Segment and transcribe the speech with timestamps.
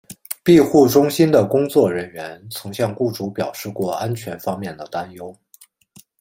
[0.43, 5.37] 庇护中心的工作人员曾向雇主表示过安全方面的担忧。